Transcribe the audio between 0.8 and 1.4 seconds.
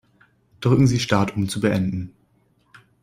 Sie Start,